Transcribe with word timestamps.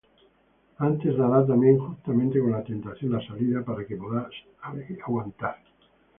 antes 0.79 1.13
dará 1.15 1.45
también 1.45 1.77
juntamente 1.77 2.39
con 2.39 2.53
la 2.53 2.63
tentación 2.63 3.11
la 3.11 3.21
salida, 3.23 3.63
para 3.63 3.85
que 3.85 3.97
podáis 3.97 4.33
aguantar. 5.05 5.57